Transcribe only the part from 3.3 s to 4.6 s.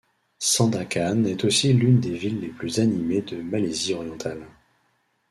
Malaisie orientale.